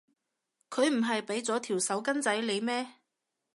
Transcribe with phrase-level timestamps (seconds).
[0.71, 2.93] 佢唔係畀咗條手巾仔你咩？